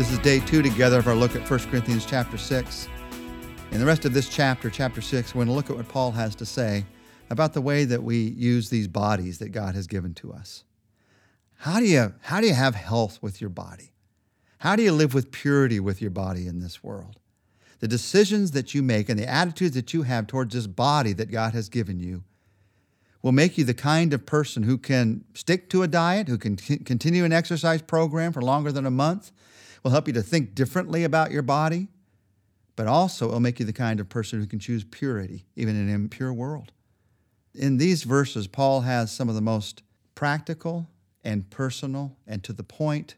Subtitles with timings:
[0.00, 2.88] This is day two together of our look at 1 Corinthians chapter 6.
[3.70, 6.12] In the rest of this chapter, chapter 6, we're going to look at what Paul
[6.12, 6.86] has to say
[7.28, 10.64] about the way that we use these bodies that God has given to us.
[11.56, 13.92] How do you, how do you have health with your body?
[14.60, 17.18] How do you live with purity with your body in this world?
[17.80, 21.30] The decisions that you make and the attitudes that you have towards this body that
[21.30, 22.24] God has given you
[23.20, 26.56] will make you the kind of person who can stick to a diet, who can
[26.56, 29.30] continue an exercise program for longer than a month,
[29.82, 31.88] will help you to think differently about your body,
[32.76, 35.76] but also it will make you the kind of person who can choose purity, even
[35.76, 36.72] in an impure world.
[37.54, 39.82] In these verses, Paul has some of the most
[40.14, 40.88] practical
[41.24, 43.16] and personal and to the point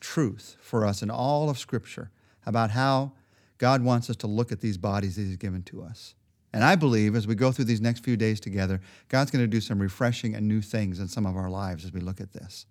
[0.00, 2.10] truth for us in all of Scripture
[2.44, 3.12] about how
[3.58, 6.14] God wants us to look at these bodies that He's given to us.
[6.52, 9.48] And I believe as we go through these next few days together, God's going to
[9.48, 12.32] do some refreshing and new things in some of our lives as we look at
[12.32, 12.66] this.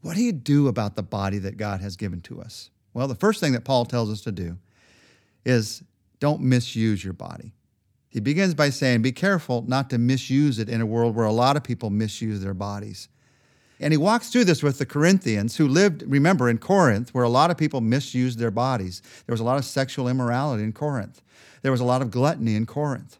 [0.00, 2.70] What do you do about the body that God has given to us?
[2.94, 4.58] Well, the first thing that Paul tells us to do
[5.44, 5.82] is
[6.20, 7.52] don't misuse your body.
[8.08, 11.32] He begins by saying, Be careful not to misuse it in a world where a
[11.32, 13.08] lot of people misuse their bodies.
[13.78, 17.28] And he walks through this with the Corinthians who lived, remember, in Corinth, where a
[17.28, 19.02] lot of people misused their bodies.
[19.26, 21.20] There was a lot of sexual immorality in Corinth,
[21.62, 23.18] there was a lot of gluttony in Corinth.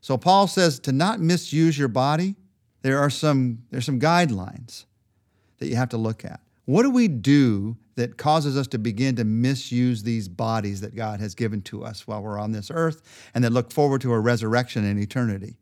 [0.00, 2.36] So Paul says to not misuse your body,
[2.82, 4.84] there are some, there's some guidelines
[5.58, 6.40] that you have to look at.
[6.64, 11.18] What do we do that causes us to begin to misuse these bodies that God
[11.20, 13.00] has given to us while we're on this earth
[13.34, 15.56] and that look forward to a resurrection in eternity?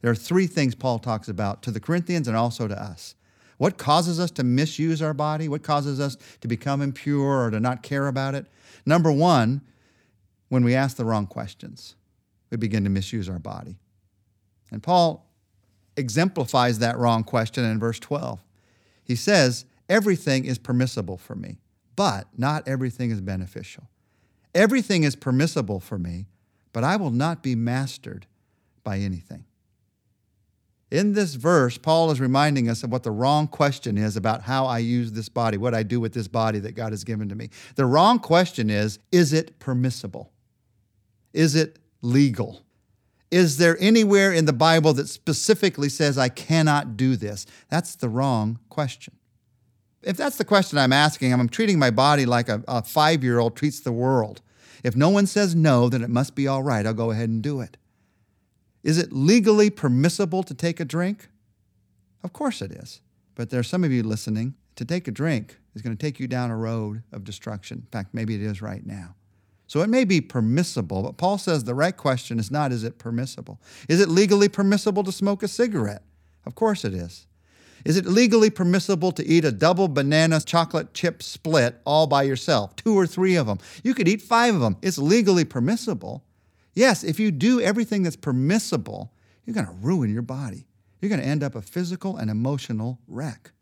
[0.00, 3.14] There are three things Paul talks about to the Corinthians and also to us.
[3.58, 5.48] What causes us to misuse our body?
[5.48, 8.46] What causes us to become impure or to not care about it?
[8.86, 9.60] Number one,
[10.48, 11.96] when we ask the wrong questions,
[12.50, 13.78] we begin to misuse our body.
[14.70, 15.26] And Paul
[15.96, 18.40] exemplifies that wrong question in verse 12.
[19.04, 21.58] He says, Everything is permissible for me,
[21.94, 23.84] but not everything is beneficial.
[24.54, 26.26] Everything is permissible for me,
[26.72, 28.26] but I will not be mastered
[28.82, 29.44] by anything.
[30.90, 34.66] In this verse, Paul is reminding us of what the wrong question is about how
[34.66, 37.34] I use this body, what I do with this body that God has given to
[37.34, 37.50] me.
[37.74, 40.30] The wrong question is is it permissible?
[41.32, 42.62] Is it legal?
[43.34, 47.46] Is there anywhere in the Bible that specifically says I cannot do this?
[47.68, 49.16] That's the wrong question.
[50.02, 53.40] If that's the question I'm asking, I'm treating my body like a, a five year
[53.40, 54.40] old treats the world.
[54.84, 56.86] If no one says no, then it must be all right.
[56.86, 57.76] I'll go ahead and do it.
[58.84, 61.28] Is it legally permissible to take a drink?
[62.22, 63.00] Of course it is.
[63.34, 64.54] But there are some of you listening.
[64.76, 67.78] To take a drink is going to take you down a road of destruction.
[67.78, 69.16] In fact, maybe it is right now.
[69.66, 72.98] So it may be permissible, but Paul says the right question is not is it
[72.98, 73.60] permissible?
[73.88, 76.02] Is it legally permissible to smoke a cigarette?
[76.44, 77.26] Of course it is.
[77.84, 82.74] Is it legally permissible to eat a double banana chocolate chip split all by yourself,
[82.76, 83.58] two or three of them?
[83.82, 84.76] You could eat five of them.
[84.80, 86.24] It's legally permissible.
[86.72, 89.12] Yes, if you do everything that's permissible,
[89.44, 90.66] you're going to ruin your body.
[91.00, 93.52] You're going to end up a physical and emotional wreck.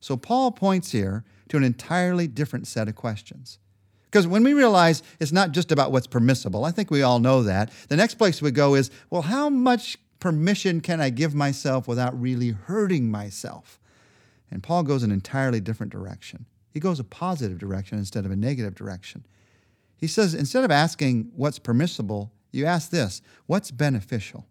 [0.00, 3.58] So Paul points here to an entirely different set of questions.
[4.14, 7.42] Because when we realize it's not just about what's permissible, I think we all know
[7.42, 11.88] that, the next place we go is, well, how much permission can I give myself
[11.88, 13.80] without really hurting myself?
[14.52, 16.46] And Paul goes an entirely different direction.
[16.70, 19.26] He goes a positive direction instead of a negative direction.
[19.96, 24.46] He says, instead of asking what's permissible, you ask this what's beneficial?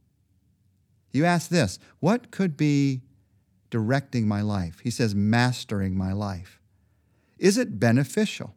[1.14, 3.00] You ask this what could be
[3.70, 4.82] directing my life?
[4.84, 6.60] He says, mastering my life.
[7.40, 8.56] Is it beneficial?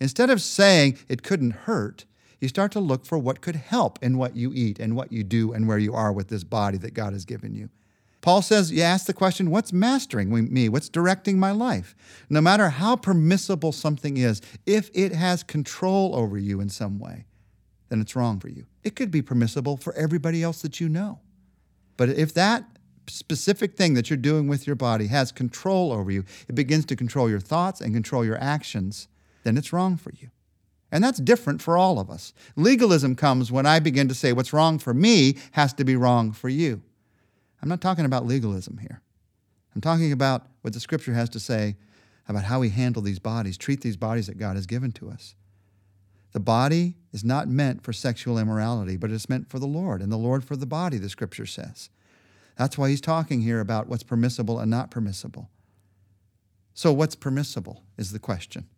[0.00, 2.04] Instead of saying it couldn't hurt,
[2.40, 5.24] you start to look for what could help in what you eat and what you
[5.24, 7.68] do and where you are with this body that God has given you.
[8.20, 10.68] Paul says, you ask the question, what's mastering me?
[10.68, 11.94] What's directing my life?
[12.28, 17.26] No matter how permissible something is, if it has control over you in some way,
[17.88, 18.66] then it's wrong for you.
[18.82, 21.20] It could be permissible for everybody else that you know.
[21.96, 22.64] But if that
[23.06, 26.96] specific thing that you're doing with your body has control over you, it begins to
[26.96, 29.08] control your thoughts and control your actions,
[29.48, 30.28] then it's wrong for you.
[30.92, 32.34] And that's different for all of us.
[32.54, 36.32] Legalism comes when I begin to say what's wrong for me has to be wrong
[36.32, 36.82] for you.
[37.62, 39.00] I'm not talking about legalism here.
[39.74, 41.76] I'm talking about what the scripture has to say
[42.28, 45.34] about how we handle these bodies, treat these bodies that God has given to us.
[46.32, 50.12] The body is not meant for sexual immorality, but it's meant for the Lord, and
[50.12, 51.88] the Lord for the body, the scripture says.
[52.56, 55.48] That's why he's talking here about what's permissible and not permissible.
[56.74, 58.68] So, what's permissible is the question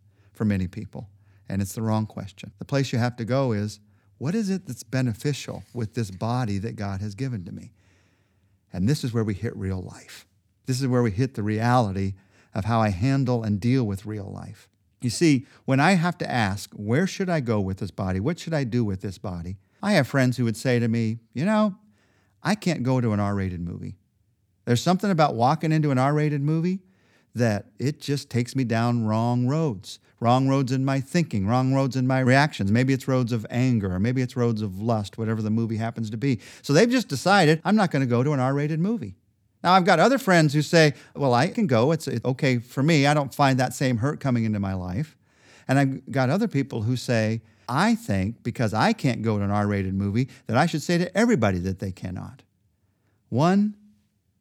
[0.41, 1.07] for many people,
[1.51, 2.51] and it's the wrong question.
[2.59, 3.79] The place you have to go is
[4.17, 7.75] what is it that's beneficial with this body that God has given to me?
[8.73, 10.27] And this is where we hit real life.
[10.65, 12.15] This is where we hit the reality
[12.55, 14.67] of how I handle and deal with real life.
[15.03, 18.19] You see, when I have to ask, where should I go with this body?
[18.19, 19.59] What should I do with this body?
[19.83, 21.75] I have friends who would say to me, you know,
[22.43, 23.99] I can't go to an R rated movie.
[24.65, 26.81] There's something about walking into an R rated movie
[27.35, 31.97] that it just takes me down wrong roads, wrong roads in my thinking, wrong roads
[31.97, 32.71] in my reactions.
[32.71, 36.11] Maybe it's roads of anger, or maybe it's roads of lust, whatever the movie happens
[36.11, 36.41] to be.
[36.63, 39.15] So they've just decided, I'm not going to go to an R rated movie.
[39.63, 41.93] Now, I've got other friends who say, well, I can go.
[41.93, 43.07] It's, okay for me.
[43.07, 45.17] I don't find that same hurt coming into my life.
[45.69, 49.51] And I've got other people who say, I think because I can't go to an
[49.51, 52.43] R rated movie, that I should say to everybody that they cannot.
[53.29, 53.77] One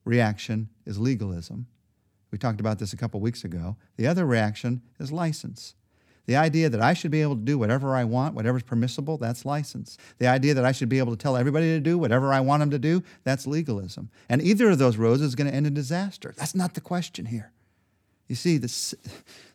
[0.04, 1.68] reaction is legalism.
[2.32, 3.76] We talked about this a couple weeks ago.
[3.98, 5.76] The other reaction is license.
[6.26, 9.46] The idea that I should be able to do whatever I want, whatever's permissible, that's
[9.46, 9.98] license.
[10.20, 12.60] The idea that I should be able to tell everybody to do whatever I want
[12.60, 14.12] them to do, that's legalism.
[14.30, 16.36] And either of those roads is going to end in disaster.
[16.38, 17.52] That's not the question here.
[18.28, 18.96] You see, the,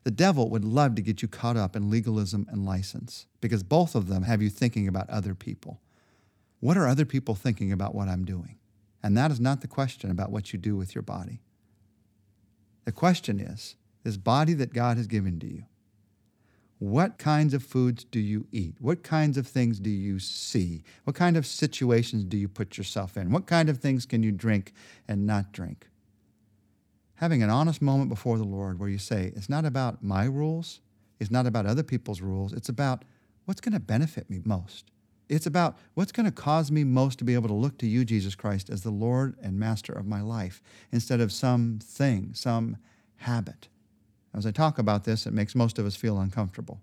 [0.03, 3.95] the devil would love to get you caught up in legalism and license because both
[3.95, 5.81] of them have you thinking about other people.
[6.59, 8.59] What are other people thinking about what I'm doing?
[9.01, 11.41] And that is not the question about what you do with your body.
[12.85, 15.65] The question is this body that God has given to you,
[16.79, 18.75] what kinds of foods do you eat?
[18.79, 20.83] What kinds of things do you see?
[21.05, 23.31] What kind of situations do you put yourself in?
[23.31, 24.73] What kind of things can you drink
[25.09, 25.89] and not drink?
[27.17, 30.81] Having an honest moment before the Lord where you say, it's not about my rules,
[31.21, 33.05] it's not about other people's rules, it's about
[33.45, 34.91] what's going to benefit me most.
[35.29, 38.05] It's about what's going to cause me most to be able to look to you,
[38.05, 40.63] Jesus Christ, as the Lord and Master of my life
[40.93, 42.77] instead of some thing, some
[43.17, 43.69] habit.
[44.35, 46.81] As I talk about this, it makes most of us feel uncomfortable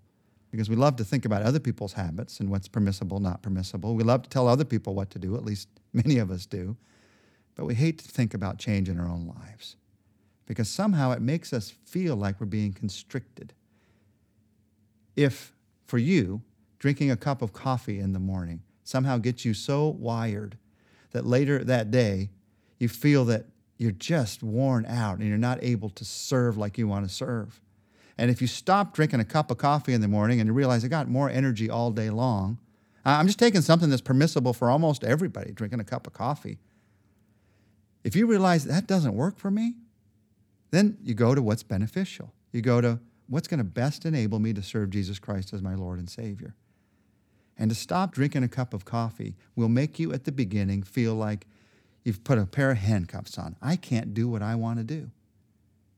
[0.50, 3.94] because we love to think about other people's habits and what's permissible, not permissible.
[3.94, 6.76] We love to tell other people what to do, at least many of us do.
[7.54, 9.76] But we hate to think about change in our own lives
[10.46, 13.52] because somehow it makes us feel like we're being constricted.
[15.14, 15.54] If,
[15.86, 16.42] for you,
[16.82, 20.58] drinking a cup of coffee in the morning somehow gets you so wired
[21.12, 22.28] that later that day
[22.80, 23.44] you feel that
[23.78, 27.60] you're just worn out and you're not able to serve like you want to serve.
[28.18, 30.84] And if you stop drinking a cup of coffee in the morning and you realize
[30.84, 32.58] I got more energy all day long,
[33.04, 36.58] I'm just taking something that's permissible for almost everybody, drinking a cup of coffee.
[38.02, 39.76] If you realize that doesn't work for me,
[40.72, 42.34] then you go to what's beneficial.
[42.50, 42.98] You go to
[43.28, 46.56] what's going to best enable me to serve Jesus Christ as my Lord and Savior.
[47.62, 51.14] And to stop drinking a cup of coffee will make you at the beginning feel
[51.14, 51.46] like
[52.02, 53.54] you've put a pair of handcuffs on.
[53.62, 55.12] I can't do what I want to do.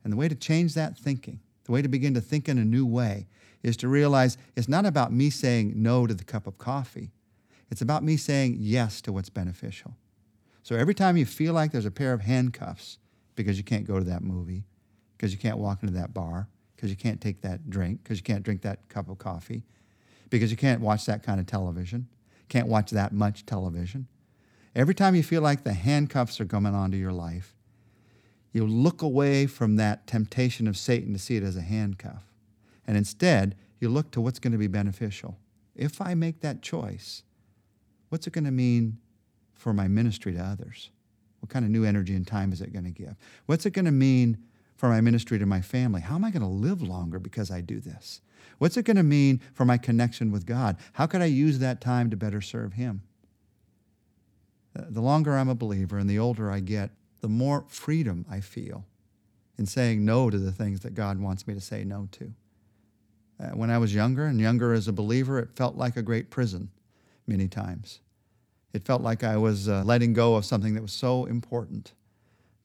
[0.04, 2.66] And the way to change that thinking, the way to begin to think in a
[2.66, 3.28] new way,
[3.62, 7.12] is to realize it's not about me saying no to the cup of coffee.
[7.70, 9.96] It's about me saying yes to what's beneficial.
[10.62, 12.98] So every time you feel like there's a pair of handcuffs
[13.36, 14.64] because you can't go to that movie,
[15.16, 16.46] because you can't walk into that bar,
[16.76, 19.62] because you can't take that drink, because you can't drink that cup of coffee,
[20.34, 22.08] because you can't watch that kind of television,
[22.48, 24.08] can't watch that much television.
[24.74, 27.54] Every time you feel like the handcuffs are coming onto your life,
[28.52, 32.24] you look away from that temptation of Satan to see it as a handcuff.
[32.84, 35.38] And instead, you look to what's going to be beneficial.
[35.76, 37.22] If I make that choice,
[38.08, 38.98] what's it going to mean
[39.54, 40.90] for my ministry to others?
[41.38, 43.14] What kind of new energy and time is it going to give?
[43.46, 44.38] What's it going to mean
[44.74, 46.00] for my ministry to my family?
[46.00, 48.20] How am I going to live longer because I do this?
[48.58, 50.76] What's it going to mean for my connection with God?
[50.94, 53.02] How could I use that time to better serve Him?
[54.74, 58.84] The longer I'm a believer and the older I get, the more freedom I feel
[59.56, 62.34] in saying no to the things that God wants me to say no to.
[63.40, 66.30] Uh, when I was younger and younger as a believer, it felt like a great
[66.30, 66.70] prison
[67.26, 68.00] many times.
[68.72, 71.92] It felt like I was uh, letting go of something that was so important.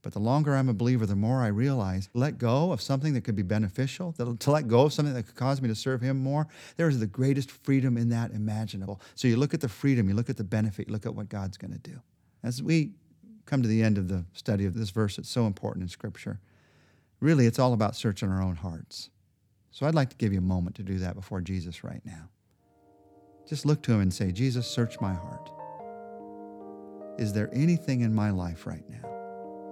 [0.02, 3.26] But the longer I'm a believer, the more I realize let go of something that
[3.26, 6.18] could be beneficial, to let go of something that could cause me to serve Him
[6.18, 9.02] more, there is the greatest freedom in that imaginable.
[9.16, 11.28] So you look at the freedom, you look at the benefit, you look at what
[11.28, 12.00] God's going to do.
[12.44, 12.92] As we
[13.46, 16.40] come to the end of the study of this verse, it's so important in Scripture.
[17.20, 19.10] Really, it's all about searching our own hearts.
[19.72, 22.30] So I'd like to give you a moment to do that before Jesus right now.
[23.48, 25.50] Just look to Him and say, Jesus, search my heart.
[27.18, 29.09] Is there anything in my life right now?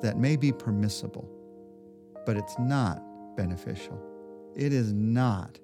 [0.01, 1.30] That may be permissible,
[2.25, 3.01] but it's not
[3.36, 4.01] beneficial.
[4.56, 5.60] It is not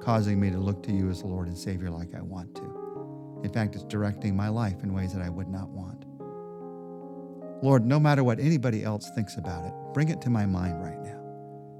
[0.00, 3.40] causing me to look to you as Lord and Savior like I want to.
[3.44, 6.04] In fact, it's directing my life in ways that I would not want.
[7.62, 11.00] Lord, no matter what anybody else thinks about it, bring it to my mind right
[11.00, 11.18] now.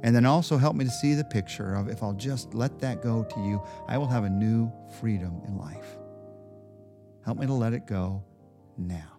[0.02, 3.02] And then also help me to see the picture of if I'll just let that
[3.02, 5.96] go to you, I will have a new freedom in life.
[7.24, 8.24] Help me to let it go
[8.76, 9.18] now.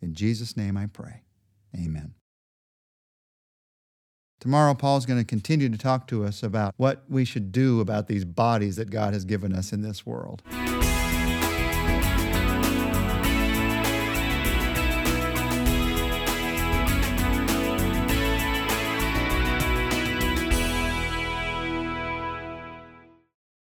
[0.00, 1.22] In Jesus' name I pray.
[1.76, 2.14] Amen.
[4.40, 8.06] Tomorrow, Paul's going to continue to talk to us about what we should do about
[8.06, 10.42] these bodies that God has given us in this world.